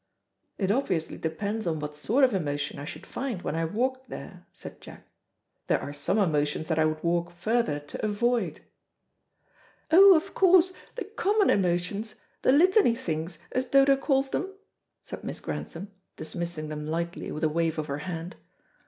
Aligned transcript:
"It 0.57 0.71
obviously 0.71 1.19
depends 1.19 1.67
on 1.67 1.79
what 1.79 1.95
sort 1.95 2.23
of 2.23 2.33
emotion 2.33 2.79
I 2.79 2.85
should 2.85 3.05
find 3.05 3.43
when 3.43 3.55
I 3.55 3.65
walked 3.65 4.09
there," 4.09 4.47
said 4.51 4.81
Jack. 4.81 5.05
"There 5.67 5.79
are 5.79 5.93
some 5.93 6.17
emotions 6.17 6.69
that 6.69 6.79
I 6.79 6.85
would 6.85 7.03
walk 7.03 7.29
further 7.29 7.79
to 7.79 8.03
avoid." 8.03 8.61
"Oh, 9.91 10.15
of 10.15 10.33
course, 10.33 10.73
the 10.95 11.03
common 11.05 11.51
emotions, 11.51 12.15
'the 12.41 12.51
litany 12.51 12.95
things,' 12.95 13.37
as 13.51 13.65
Dodo 13.65 13.95
calls 13.95 14.31
them," 14.31 14.51
said 15.03 15.23
Miss 15.23 15.39
Grantham, 15.39 15.89
dismissing 16.15 16.69
them 16.69 16.87
lightly 16.87 17.31
with 17.31 17.43
a 17.43 17.47
wave 17.49 17.77
of 17.77 17.85
her 17.85 17.99
hand. 17.99 18.35